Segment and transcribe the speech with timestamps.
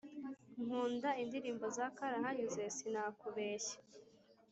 [0.63, 3.77] Nkunda indirimbo zakarahanyuze sinakubeshya